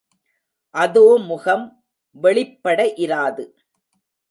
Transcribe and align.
அதோமுகம் 0.75 1.65
வெளிப்பட 2.15 2.79
இராது. 2.97 3.45